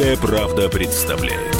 [0.00, 1.59] Комсомольская правда представляет.